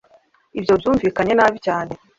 Ibyo 0.59 0.73
byumvikanye 0.79 1.33
nabi 1.35 1.57
cyane 1.65 1.91